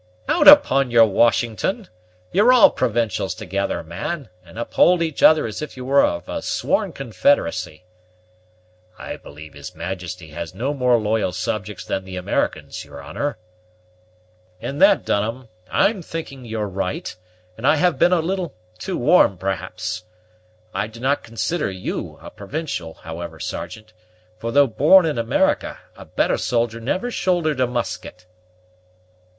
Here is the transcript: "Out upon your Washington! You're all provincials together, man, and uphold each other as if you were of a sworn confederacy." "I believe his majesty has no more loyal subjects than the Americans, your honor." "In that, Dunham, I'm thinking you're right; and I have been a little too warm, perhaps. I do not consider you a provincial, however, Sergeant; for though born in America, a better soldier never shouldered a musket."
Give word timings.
"Out 0.27 0.47
upon 0.47 0.89
your 0.89 1.05
Washington! 1.05 1.87
You're 2.31 2.51
all 2.51 2.71
provincials 2.71 3.35
together, 3.35 3.83
man, 3.83 4.29
and 4.43 4.57
uphold 4.57 5.03
each 5.03 5.21
other 5.21 5.45
as 5.45 5.61
if 5.61 5.77
you 5.77 5.85
were 5.85 6.03
of 6.03 6.27
a 6.27 6.41
sworn 6.41 6.91
confederacy." 6.91 7.83
"I 8.97 9.17
believe 9.17 9.53
his 9.53 9.75
majesty 9.75 10.29
has 10.29 10.55
no 10.55 10.73
more 10.73 10.97
loyal 10.97 11.31
subjects 11.33 11.85
than 11.85 12.03
the 12.03 12.15
Americans, 12.15 12.83
your 12.83 12.99
honor." 12.99 13.37
"In 14.59 14.79
that, 14.79 15.05
Dunham, 15.05 15.49
I'm 15.69 16.01
thinking 16.01 16.45
you're 16.45 16.67
right; 16.67 17.15
and 17.55 17.67
I 17.67 17.75
have 17.75 17.99
been 17.99 18.11
a 18.11 18.21
little 18.21 18.55
too 18.79 18.97
warm, 18.97 19.37
perhaps. 19.37 20.05
I 20.73 20.87
do 20.87 20.99
not 20.99 21.21
consider 21.21 21.69
you 21.69 22.17
a 22.23 22.31
provincial, 22.31 22.95
however, 22.95 23.39
Sergeant; 23.39 23.93
for 24.39 24.51
though 24.51 24.65
born 24.65 25.05
in 25.05 25.19
America, 25.19 25.77
a 25.95 26.05
better 26.05 26.37
soldier 26.39 26.79
never 26.79 27.11
shouldered 27.11 27.59
a 27.59 27.67
musket." 27.67 28.25